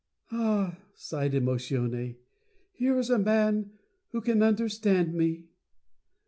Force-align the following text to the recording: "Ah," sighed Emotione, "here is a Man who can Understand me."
"Ah," 0.31 0.79
sighed 0.95 1.33
Emotione, 1.33 2.15
"here 2.73 2.97
is 2.97 3.11
a 3.11 3.19
Man 3.19 3.73
who 4.11 4.19
can 4.19 4.41
Understand 4.41 5.13
me." 5.13 5.45